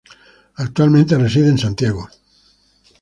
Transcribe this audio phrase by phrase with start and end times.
[0.55, 2.09] Actualmente reside en Santiago.